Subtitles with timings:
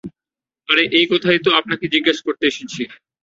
[0.69, 2.81] আরে, এই কথাই তো আপনাকে জিজ্ঞেস করতে এসেছি।